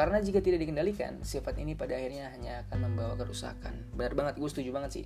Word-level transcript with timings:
Karena 0.00 0.16
jika 0.24 0.40
tidak 0.40 0.64
dikendalikan, 0.64 1.20
sifat 1.20 1.60
ini 1.60 1.76
pada 1.76 1.92
akhirnya 1.92 2.32
hanya 2.32 2.64
akan 2.64 2.88
membawa 2.88 3.20
kerusakan. 3.20 3.84
Benar 3.92 4.16
banget, 4.16 4.40
gue 4.40 4.48
setuju 4.48 4.72
banget 4.72 4.90
sih. 4.96 5.04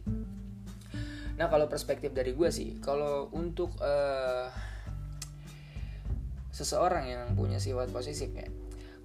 Nah 1.35 1.51
kalau 1.51 1.67
perspektif 1.67 2.15
dari 2.15 2.31
gue 2.31 2.47
sih, 2.55 2.79
kalau 2.79 3.27
untuk 3.35 3.75
uh, 3.83 4.47
seseorang 6.55 7.11
yang 7.11 7.35
punya 7.35 7.59
sifat 7.59 7.91
posesif 7.91 8.31
ya, 8.39 8.47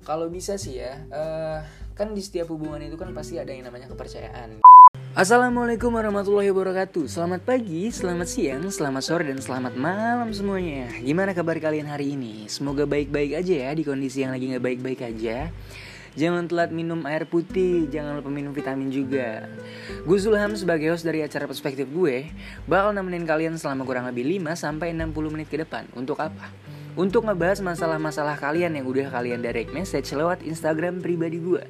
kalau 0.05 0.29
bisa 0.29 0.61
sih 0.61 0.77
ya, 0.77 0.93
uh, 1.09 1.65
kan 1.97 2.13
di 2.13 2.21
setiap 2.21 2.53
hubungan 2.53 2.85
itu 2.85 2.93
kan 2.93 3.09
pasti 3.17 3.41
ada 3.41 3.49
yang 3.49 3.65
namanya 3.65 3.89
kepercayaan. 3.89 4.61
Assalamualaikum 5.19 5.91
warahmatullahi 5.91 6.47
wabarakatuh. 6.47 7.11
Selamat 7.11 7.43
pagi, 7.43 7.91
selamat 7.91 8.23
siang, 8.23 8.63
selamat 8.71 9.03
sore, 9.03 9.27
dan 9.27 9.43
selamat 9.43 9.75
malam 9.75 10.31
semuanya. 10.31 10.87
Gimana 10.95 11.35
kabar 11.35 11.59
kalian 11.59 11.91
hari 11.91 12.15
ini? 12.15 12.47
Semoga 12.47 12.87
baik-baik 12.87 13.35
aja 13.35 13.67
ya 13.67 13.71
di 13.75 13.83
kondisi 13.83 14.23
yang 14.23 14.31
lagi 14.31 14.47
gak 14.47 14.63
baik-baik 14.63 15.03
aja. 15.03 15.51
Jangan 16.15 16.47
telat 16.47 16.71
minum 16.71 17.03
air 17.03 17.27
putih, 17.27 17.91
jangan 17.91 18.15
lupa 18.15 18.31
minum 18.31 18.55
vitamin 18.55 18.87
juga. 18.95 19.43
Gue 20.07 20.23
Zulham 20.23 20.55
sebagai 20.55 20.87
host 20.87 21.03
dari 21.03 21.19
acara 21.19 21.51
perspektif 21.51 21.91
gue 21.91 22.31
Bakal 22.63 22.95
nemenin 22.95 23.27
kalian 23.27 23.59
selama 23.59 23.83
kurang 23.83 24.07
lebih 24.07 24.23
5-60 24.23 24.95
menit 25.35 25.51
ke 25.51 25.59
depan. 25.59 25.83
Untuk 25.99 26.15
apa? 26.23 26.47
Untuk 26.95 27.27
ngebahas 27.27 27.59
masalah-masalah 27.59 28.39
kalian 28.39 28.71
yang 28.71 28.87
udah 28.87 29.11
kalian 29.11 29.43
direct 29.43 29.75
message 29.75 30.15
lewat 30.15 30.47
Instagram 30.47 31.03
pribadi 31.03 31.43
gue 31.43 31.63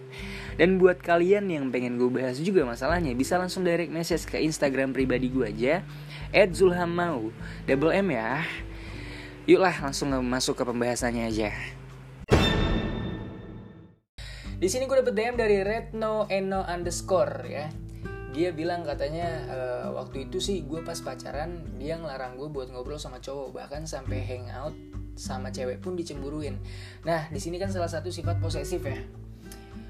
dan 0.59 0.75
buat 0.75 0.99
kalian 0.99 1.47
yang 1.47 1.71
pengen 1.71 1.95
gue 1.95 2.11
bahas 2.11 2.35
juga 2.35 2.67
masalahnya 2.67 3.15
Bisa 3.15 3.39
langsung 3.39 3.63
direct 3.63 3.95
message 3.95 4.27
ke 4.27 4.43
Instagram 4.43 4.91
pribadi 4.91 5.31
gue 5.31 5.47
aja 5.47 5.87
At 6.35 6.51
Zulhammau 6.51 7.31
Double 7.63 7.95
M 7.95 8.11
ya. 8.11 8.43
Yuklah 9.47 9.73
langsung 9.81 10.11
masuk 10.29 10.61
ke 10.61 10.63
pembahasannya 10.67 11.25
aja. 11.25 11.49
Di 14.59 14.67
sini 14.67 14.85
gue 14.85 14.99
dapet 14.99 15.15
DM 15.15 15.39
dari 15.39 15.63
Retno 15.63 16.29
Eno 16.29 16.61
underscore 16.67 17.35
ya. 17.49 17.65
Dia 18.29 18.53
bilang 18.53 18.85
katanya 18.85 19.25
e, 19.49 19.57
waktu 19.95 20.29
itu 20.29 20.37
sih 20.37 20.67
gue 20.69 20.85
pas 20.85 20.99
pacaran 21.01 21.65
dia 21.81 21.97
ngelarang 21.97 22.37
gue 22.37 22.45
buat 22.51 22.69
ngobrol 22.69 23.01
sama 23.01 23.17
cowok 23.17 23.57
bahkan 23.57 23.89
sampai 23.89 24.21
hangout 24.21 24.77
sama 25.17 25.49
cewek 25.49 25.81
pun 25.81 25.97
dicemburuin. 25.97 26.61
Nah 27.07 27.25
di 27.33 27.41
sini 27.41 27.57
kan 27.57 27.73
salah 27.73 27.89
satu 27.89 28.13
sifat 28.13 28.37
posesif 28.37 28.85
ya 28.85 29.01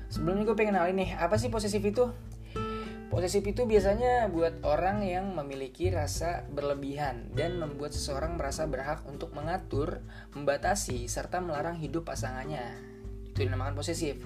Sebelumnya 0.09 0.43
gue 0.49 0.57
pengen 0.57 0.73
kenalin 0.73 0.97
nih, 0.97 1.11
apa 1.21 1.37
sih 1.37 1.53
posesif 1.53 1.85
itu? 1.85 2.09
Posesif 3.09 3.41
itu 3.41 3.65
biasanya 3.65 4.29
buat 4.29 4.61
orang 4.61 5.01
yang 5.01 5.33
memiliki 5.33 5.89
rasa 5.89 6.45
berlebihan 6.49 7.33
dan 7.33 7.57
membuat 7.57 7.89
seseorang 7.89 8.37
merasa 8.37 8.69
berhak 8.69 9.01
untuk 9.09 9.33
mengatur, 9.33 10.05
membatasi, 10.37 11.09
serta 11.09 11.41
melarang 11.41 11.77
hidup 11.81 12.05
pasangannya. 12.05 12.61
Itu 13.33 13.45
dinamakan 13.45 13.73
posesif. 13.73 14.21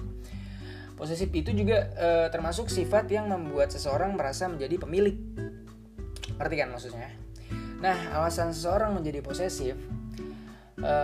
Posesif 1.00 1.32
itu 1.32 1.56
juga 1.56 1.90
e, 1.96 2.08
termasuk 2.28 2.68
sifat 2.68 3.08
yang 3.08 3.32
membuat 3.32 3.72
seseorang 3.72 4.12
merasa 4.20 4.52
menjadi 4.52 4.76
pemilik. 4.76 5.16
Ngerti 6.36 6.54
kan 6.60 6.68
maksudnya? 6.68 7.08
Nah, 7.80 7.96
alasan 8.20 8.52
seseorang 8.52 8.92
menjadi 8.92 9.24
posesif 9.24 9.80
e, 10.76 10.94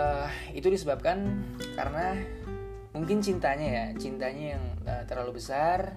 itu 0.52 0.68
disebabkan 0.68 1.48
karena 1.80 2.12
mungkin 2.90 3.22
cintanya 3.22 3.68
ya 3.70 3.84
cintanya 3.94 4.58
yang 4.58 4.64
uh, 4.82 5.04
terlalu 5.06 5.38
besar 5.38 5.94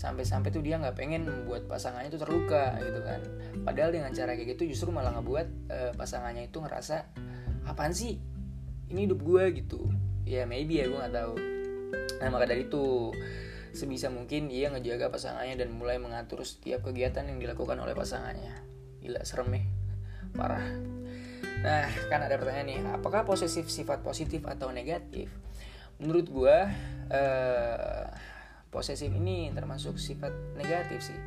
sampai-sampai 0.00 0.48
tuh 0.48 0.64
dia 0.64 0.80
nggak 0.80 0.96
pengen 0.96 1.28
membuat 1.28 1.68
pasangannya 1.68 2.08
itu 2.08 2.16
terluka 2.16 2.72
gitu 2.80 3.04
kan. 3.04 3.20
Padahal 3.68 3.92
dengan 3.92 4.08
cara 4.16 4.32
kayak 4.32 4.56
gitu 4.56 4.72
justru 4.72 4.88
malah 4.88 5.12
ngebuat 5.12 5.46
uh, 5.68 5.92
pasangannya 5.92 6.48
itu 6.48 6.56
ngerasa 6.56 7.04
apaan 7.68 7.92
sih? 7.92 8.16
Ini 8.88 9.04
hidup 9.04 9.20
gue 9.20 9.44
gitu. 9.60 9.92
Ya 10.24 10.48
maybe 10.48 10.80
ya 10.80 10.88
gue 10.88 10.96
nggak 10.96 11.12
tahu. 11.12 11.34
Nah 12.24 12.28
maka 12.32 12.48
dari 12.48 12.64
itu 12.64 13.12
sebisa 13.76 14.08
mungkin 14.08 14.48
ia 14.48 14.72
ngejaga 14.72 15.12
pasangannya 15.12 15.60
dan 15.60 15.68
mulai 15.68 16.00
mengatur 16.00 16.48
setiap 16.48 16.80
kegiatan 16.80 17.28
yang 17.28 17.36
dilakukan 17.36 17.76
oleh 17.76 17.92
pasangannya. 17.92 18.56
Gila 19.04 19.20
serem 19.28 19.52
ya. 19.52 19.62
Parah. 20.32 20.64
Nah 21.60 21.92
kan 22.08 22.24
ada 22.24 22.40
pertanyaan 22.40 22.68
nih 22.72 22.80
apakah 22.88 23.28
posesif 23.28 23.68
sifat 23.68 24.00
positif 24.00 24.48
atau 24.48 24.72
negatif 24.72 25.28
menurut 26.00 26.26
gue 26.32 26.56
uh, 27.12 28.04
posesif 28.72 29.12
ini 29.12 29.52
termasuk 29.52 30.00
sifat 30.00 30.32
negatif 30.56 31.12
sih. 31.12 31.20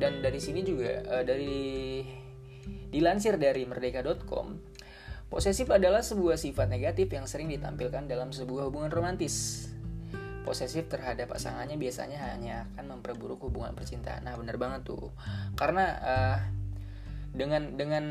Dan 0.00 0.24
dari 0.24 0.40
sini 0.40 0.64
juga 0.64 1.04
uh, 1.20 1.24
dari 1.26 2.00
dilansir 2.90 3.38
dari 3.38 3.62
merdeka.com 3.68 4.58
posesif 5.30 5.70
adalah 5.70 6.02
sebuah 6.02 6.34
sifat 6.34 6.66
negatif 6.66 7.06
yang 7.14 7.30
sering 7.30 7.46
ditampilkan 7.46 8.10
dalam 8.10 8.34
sebuah 8.34 8.66
hubungan 8.70 8.90
romantis. 8.90 9.68
Posesif 10.40 10.88
terhadap 10.90 11.30
pasangannya 11.30 11.76
biasanya 11.76 12.18
hanya 12.32 12.66
akan 12.74 12.98
memperburuk 12.98 13.38
hubungan 13.44 13.76
percintaan. 13.76 14.26
Nah 14.26 14.34
bener 14.34 14.58
banget 14.58 14.88
tuh. 14.88 15.14
Karena 15.54 15.86
uh, 16.00 16.38
dengan 17.30 17.78
dengan 17.78 18.04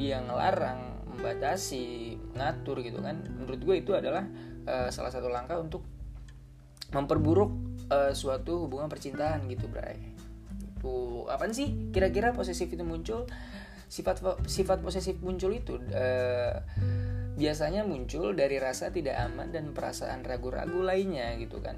dia 0.00 0.24
ngelarang 0.24 1.01
membatasi 1.14 2.16
ngatur 2.36 2.80
gitu 2.80 2.98
kan. 3.04 3.20
Menurut 3.28 3.60
gue 3.60 3.76
itu 3.84 3.92
adalah 3.92 4.24
uh, 4.66 4.88
salah 4.88 5.12
satu 5.12 5.28
langkah 5.28 5.60
untuk 5.60 5.84
memperburuk 6.92 7.50
uh, 7.88 8.12
suatu 8.12 8.68
hubungan 8.68 8.88
percintaan 8.88 9.48
gitu 9.48 9.68
Bray. 9.68 10.00
Itu 10.78 11.26
apa 11.28 11.48
sih? 11.52 11.92
Kira-kira 11.92 12.36
posesif 12.36 12.68
itu 12.72 12.84
muncul? 12.84 13.28
Sifat 13.92 14.24
sifat 14.48 14.80
posesif 14.80 15.20
muncul 15.20 15.52
itu 15.52 15.76
uh, 15.76 16.56
biasanya 17.36 17.84
muncul 17.84 18.32
dari 18.32 18.56
rasa 18.56 18.88
tidak 18.88 19.20
aman 19.20 19.52
dan 19.52 19.76
perasaan 19.76 20.24
ragu-ragu 20.24 20.80
lainnya 20.80 21.36
gitu 21.36 21.60
kan. 21.60 21.76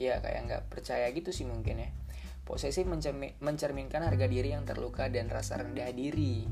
Ya 0.00 0.20
kayak 0.24 0.40
nggak 0.48 0.62
percaya 0.72 1.08
gitu 1.12 1.28
sih 1.28 1.44
mungkin 1.44 1.84
ya 1.84 1.90
posesif 2.50 2.82
mencerminkan 3.38 4.02
harga 4.02 4.26
diri 4.26 4.50
yang 4.50 4.66
terluka 4.66 5.06
dan 5.06 5.30
rasa 5.30 5.62
rendah 5.62 5.94
diri 5.94 6.42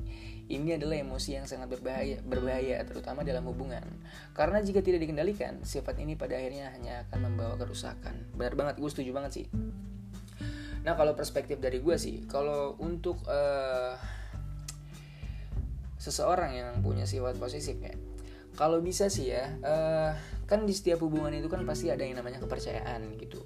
ini 0.49 0.81
adalah 0.81 0.97
emosi 0.97 1.37
yang 1.37 1.45
sangat 1.45 1.69
berbahaya, 1.69 2.25
berbahaya 2.25 2.81
terutama 2.89 3.21
dalam 3.21 3.45
hubungan. 3.45 3.85
Karena 4.33 4.65
jika 4.65 4.81
tidak 4.81 5.05
dikendalikan, 5.05 5.61
sifat 5.61 6.01
ini 6.01 6.17
pada 6.17 6.41
akhirnya 6.41 6.73
hanya 6.73 7.05
akan 7.05 7.29
membawa 7.29 7.61
kerusakan. 7.61 8.33
Benar 8.33 8.57
banget, 8.57 8.75
gue 8.81 8.89
setuju 8.89 9.11
banget 9.13 9.33
sih. 9.45 9.47
Nah 10.89 10.97
kalau 10.97 11.13
perspektif 11.13 11.61
dari 11.61 11.85
gue 11.85 11.97
sih, 12.01 12.25
kalau 12.25 12.81
untuk 12.81 13.21
uh, 13.29 13.93
seseorang 16.01 16.57
yang 16.57 16.81
punya 16.81 17.05
sifat 17.05 17.37
posesif 17.37 17.77
ya, 17.85 17.93
kalau 18.57 18.81
bisa 18.81 19.13
sih 19.13 19.29
ya, 19.29 19.53
uh, 19.61 20.17
kan 20.49 20.65
di 20.65 20.73
setiap 20.73 21.05
hubungan 21.05 21.37
itu 21.37 21.53
kan 21.53 21.61
pasti 21.69 21.93
ada 21.93 22.09
yang 22.09 22.17
namanya 22.17 22.41
kepercayaan 22.41 23.21
gitu. 23.21 23.45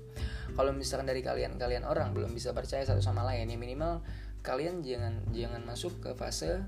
Kalau 0.52 0.70
misalkan 0.76 1.08
dari 1.08 1.24
kalian-kalian 1.24 1.84
orang 1.88 2.12
belum 2.12 2.32
bisa 2.32 2.52
percaya 2.52 2.84
satu 2.84 3.00
sama 3.00 3.24
lain, 3.24 3.48
ya 3.48 3.56
minimal 3.56 4.04
kalian 4.42 4.82
jangan 4.82 5.22
jangan 5.30 5.62
masuk 5.64 6.02
ke 6.02 6.10
fase 6.12 6.60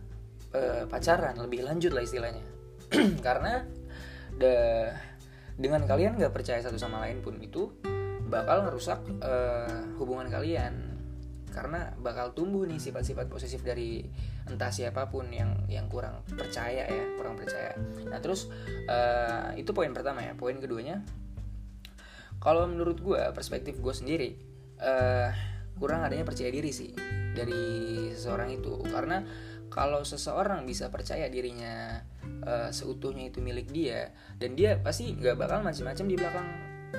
uh, 0.54 0.84
pacaran. 0.88 1.36
Lebih 1.36 1.66
lanjut 1.66 1.92
lah 1.92 2.02
istilahnya. 2.02 2.44
Karena 3.26 3.60
de, 4.38 4.54
dengan 5.58 5.84
kalian 5.84 6.16
gak 6.16 6.34
percaya 6.34 6.62
satu 6.62 6.80
sama 6.80 7.02
lain 7.04 7.20
pun 7.20 7.38
itu 7.42 7.70
bakal 8.30 8.64
merusak 8.64 9.04
uh, 9.20 9.94
hubungan 10.00 10.32
kalian. 10.32 10.96
Karena 11.54 11.94
bakal 12.02 12.34
tumbuh 12.34 12.66
nih 12.66 12.82
sifat-sifat 12.82 13.30
posesif 13.30 13.62
dari 13.62 14.02
entah 14.50 14.74
siapa 14.74 15.06
pun 15.06 15.30
yang 15.30 15.54
yang 15.70 15.86
kurang 15.86 16.26
percaya 16.26 16.82
ya 16.82 17.04
kurang 17.14 17.38
percaya. 17.38 17.78
Nah 18.10 18.18
terus 18.18 18.50
uh, 18.90 19.54
itu 19.54 19.70
poin 19.70 19.94
pertama 19.94 20.24
ya. 20.24 20.34
Poin 20.34 20.58
keduanya 20.58 21.06
kalau 22.44 22.68
menurut 22.68 23.00
gue 23.00 23.22
perspektif 23.32 23.80
gue 23.80 23.94
sendiri 23.96 24.36
uh, 24.84 25.32
kurang 25.80 26.04
adanya 26.04 26.28
percaya 26.28 26.52
diri 26.52 26.70
sih 26.70 26.92
dari 27.32 27.64
seseorang 28.12 28.52
itu. 28.52 28.84
Karena 28.84 29.24
kalau 29.72 30.04
seseorang 30.04 30.62
bisa 30.68 30.92
percaya 30.92 31.26
dirinya 31.32 32.04
uh, 32.44 32.68
seutuhnya 32.70 33.32
itu 33.32 33.40
milik 33.40 33.72
dia 33.72 34.12
dan 34.38 34.54
dia 34.54 34.76
pasti 34.78 35.16
nggak 35.16 35.40
bakal 35.40 35.64
macam-macam 35.64 36.04
di 36.04 36.16
belakang 36.20 36.48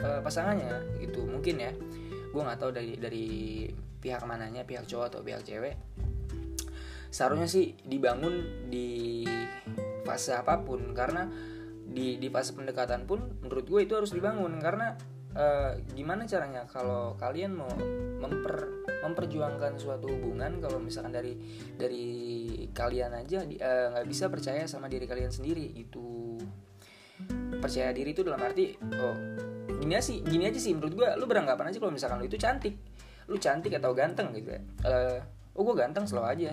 uh, 0.01 0.19
pasangannya 0.25 0.99
gitu. 0.99 1.23
Mungkin 1.23 1.55
ya 1.61 1.71
gue 2.33 2.41
nggak 2.41 2.59
tahu 2.59 2.71
dari 2.73 2.97
dari 2.97 3.25
pihak 4.01 4.25
mananya 4.25 4.65
pihak 4.65 4.89
cowok 4.89 5.13
atau 5.13 5.21
pihak 5.21 5.45
cewek. 5.45 5.77
Seharusnya 7.13 7.47
sih 7.47 7.77
dibangun 7.85 8.67
di 8.67 9.23
fase 10.03 10.35
apa 10.35 10.65
pun 10.65 10.91
karena 10.91 11.29
di 11.85 12.17
di 12.19 12.27
fase 12.27 12.57
pendekatan 12.57 13.07
pun 13.07 13.39
menurut 13.45 13.69
gue 13.69 13.81
itu 13.87 13.93
harus 13.95 14.11
dibangun. 14.11 14.59
Karena 14.59 15.14
uh, 15.35 15.71
gimana 15.93 16.25
caranya? 16.25 16.65
Kalau 16.65 17.13
kalian 17.19 17.55
mau 17.55 17.69
memper 18.19 18.85
memperjuangkan 19.05 19.77
suatu 19.77 20.09
hubungan 20.09 20.57
kalau 20.57 20.81
misalkan 20.81 21.13
dari 21.13 21.37
dari 21.77 22.07
kalian 22.73 23.13
aja 23.13 23.45
eh, 23.45 23.85
nggak 23.93 24.01
uh, 24.01 24.09
bisa 24.09 24.33
percaya 24.33 24.65
sama 24.65 24.89
diri 24.89 25.05
kalian 25.05 25.29
sendiri 25.29 25.77
itu 25.77 26.41
percaya 27.61 27.93
diri 27.93 28.17
itu 28.17 28.25
dalam 28.25 28.41
arti 28.41 28.73
oh 28.81 29.17
gini 29.77 29.93
aja 29.93 30.09
sih 30.09 30.25
gini 30.25 30.49
aja 30.49 30.57
sih 30.57 30.73
menurut 30.73 30.97
gue 30.97 31.07
lu 31.21 31.29
beranggapan 31.29 31.69
aja 31.69 31.77
kalau 31.77 31.93
misalkan 31.93 32.17
lu 32.17 32.25
itu 32.25 32.41
cantik. 32.41 32.81
Lu 33.29 33.37
cantik 33.37 33.77
atau 33.77 33.93
ganteng 33.93 34.33
gitu 34.33 34.57
ya. 34.57 34.61
Uh, 34.81 35.19
oh 35.53 35.61
gue 35.61 35.75
ganteng 35.77 36.09
selalu 36.09 36.27
aja. 36.33 36.51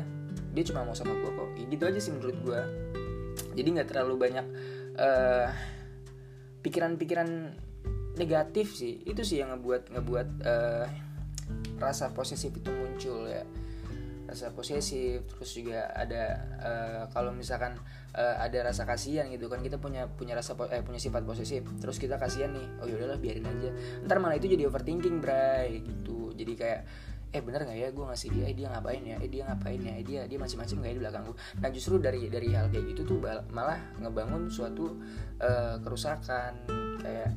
Dia 0.52 0.64
cuma 0.68 0.84
mau 0.84 0.92
sama 0.92 1.16
gue 1.16 1.32
kok. 1.32 1.48
Gitu 1.56 1.84
aja 1.88 2.00
sih 2.00 2.12
menurut 2.12 2.36
gue 2.44 2.60
jadi 3.56 3.68
nggak 3.80 3.88
terlalu 3.92 4.28
banyak 4.28 4.46
pikiran 4.92 5.48
pikiran-pikiran 7.00 7.28
negatif 8.16 8.76
sih. 8.76 9.00
Itu 9.04 9.24
sih 9.24 9.40
yang 9.40 9.56
ngebuat 9.56 9.92
ngebuat 9.92 10.28
uh, 10.44 10.86
rasa 11.80 12.12
posesif 12.12 12.52
itu 12.52 12.70
muncul 12.70 13.28
ya. 13.28 13.44
Rasa 14.28 14.48
posesif 14.56 15.28
terus 15.28 15.50
juga 15.52 15.92
ada 15.92 16.40
uh, 16.62 17.02
kalau 17.12 17.36
misalkan 17.36 17.76
uh, 18.16 18.36
ada 18.40 18.64
rasa 18.64 18.88
kasihan 18.88 19.28
gitu 19.28 19.48
kan 19.52 19.60
kita 19.60 19.76
punya 19.76 20.08
punya 20.08 20.32
rasa 20.32 20.56
eh 20.72 20.80
punya 20.84 21.00
sifat 21.00 21.24
posesif. 21.24 21.64
Terus 21.80 21.96
kita 22.00 22.16
kasihan 22.16 22.52
nih 22.52 22.66
oh 22.80 22.86
yaudahlah 22.88 23.20
biarin 23.20 23.44
aja. 23.48 23.70
Ntar 24.04 24.20
malah 24.20 24.36
itu 24.36 24.48
jadi 24.48 24.68
overthinking 24.68 25.20
bray 25.20 25.84
gitu. 25.84 26.32
Jadi 26.32 26.52
kayak 26.56 26.80
eh 27.32 27.40
bener 27.40 27.64
nggak 27.64 27.78
ya? 27.80 27.88
Gue 27.92 28.04
ngasih 28.08 28.28
dia 28.28 28.44
eh 28.44 28.56
dia 28.56 28.68
ngapain 28.68 29.02
ya? 29.04 29.16
Eh 29.20 29.28
dia 29.28 29.42
ngapain 29.48 29.80
ya? 29.80 29.92
Eh 29.96 30.04
dia 30.04 30.20
dia 30.28 30.38
macam-macam 30.40 30.76
nggak 30.80 30.90
ya 30.92 30.96
di 30.96 31.02
belakang 31.02 31.22
gue 31.28 31.36
nah 31.60 31.68
justru 31.72 31.94
dari 31.96 32.28
dari 32.28 32.48
hal 32.52 32.68
kayak 32.68 32.84
gitu 32.92 33.02
tuh 33.08 33.18
malah 33.52 33.80
ngebangun 34.00 34.48
suatu 34.48 34.96
uh, 35.40 35.76
kerusakan. 35.80 36.52
Kayak 37.00 37.36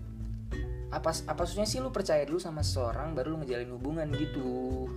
apa 0.95 1.11
apa 1.27 1.43
maksudnya 1.43 1.67
sih 1.67 1.83
lu 1.83 1.91
percaya 1.91 2.23
dulu 2.23 2.39
sama 2.39 2.63
seseorang 2.63 3.11
baru 3.11 3.35
lu 3.35 3.43
ngejalin 3.43 3.71
hubungan 3.75 4.07
gitu? 4.15 4.87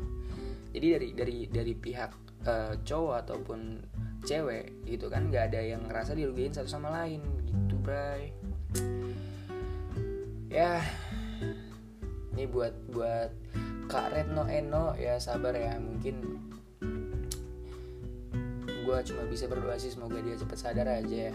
Jadi 0.71 0.87
dari 0.95 1.09
dari 1.11 1.39
dari 1.50 1.75
pihak 1.75 2.12
uh, 2.47 2.79
cowok 2.87 3.15
ataupun 3.27 3.83
cewek 4.23 4.87
gitu 4.87 5.11
kan 5.11 5.27
nggak 5.27 5.50
ada 5.50 5.61
yang 5.75 5.83
ngerasa 5.91 6.15
dirugiin 6.15 6.55
satu 6.55 6.71
sama 6.71 6.95
lain 6.95 7.19
gitu 7.50 7.75
bray. 7.83 8.31
Ya 10.47 10.87
ini 12.39 12.47
buat 12.47 12.79
buat 12.94 13.35
kak 13.91 14.15
Retno 14.15 14.47
Eno 14.47 14.94
ya 14.94 15.19
sabar 15.19 15.59
ya 15.59 15.75
mungkin 15.83 16.39
gue 18.89 18.99
cuma 19.05 19.23
bisa 19.29 19.44
berdoa 19.51 19.77
sih 19.77 19.93
semoga 19.93 20.23
dia 20.23 20.39
cepat 20.39 20.59
sadar 20.62 20.87
aja 20.87 21.35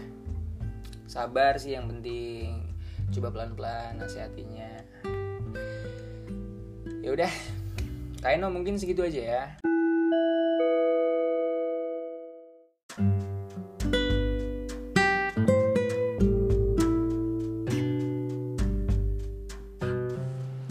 Sabar 1.04 1.60
sih 1.60 1.76
yang 1.76 1.86
penting 1.86 2.73
coba 3.12 3.28
pelan-pelan 3.34 3.98
nasihatinya. 3.98 4.70
Ya 7.04 7.10
udah. 7.12 7.32
Kaino 8.24 8.48
mungkin 8.48 8.80
segitu 8.80 9.04
aja 9.04 9.20
ya. 9.20 9.44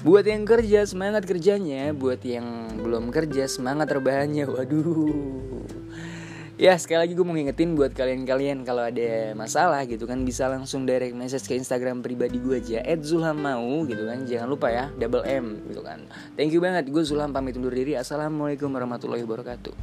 Buat 0.03 0.29
yang 0.29 0.43
kerja 0.45 0.85
semangat 0.85 1.25
kerjanya, 1.25 1.89
buat 1.95 2.21
yang 2.21 2.75
belum 2.81 3.09
kerja 3.09 3.49
semangat 3.49 3.93
rebahannya. 3.93 4.45
Waduh 4.45 5.82
ya 6.63 6.79
sekali 6.79 7.03
lagi 7.03 7.11
gue 7.11 7.27
mau 7.27 7.35
ngingetin 7.35 7.75
buat 7.75 7.91
kalian-kalian 7.91 8.63
kalau 8.63 8.87
ada 8.87 9.35
masalah 9.35 9.83
gitu 9.83 10.07
kan 10.07 10.23
bisa 10.23 10.47
langsung 10.47 10.87
direct 10.87 11.11
message 11.11 11.43
ke 11.43 11.59
Instagram 11.59 11.99
pribadi 11.99 12.39
gue 12.39 12.63
aja 12.63 12.79
@zulham 13.03 13.43
gitu 13.83 14.07
kan. 14.07 14.23
Jangan 14.23 14.47
lupa 14.47 14.71
ya 14.71 14.87
double 14.95 15.27
M 15.27 15.67
gitu 15.67 15.83
kan. 15.83 16.07
Thank 16.39 16.55
you 16.55 16.63
banget 16.63 16.87
gue 16.87 17.03
Zulham 17.03 17.35
pamit 17.35 17.59
undur 17.59 17.75
diri. 17.75 17.99
Assalamualaikum 17.99 18.71
warahmatullahi 18.71 19.27
wabarakatuh 19.27 19.75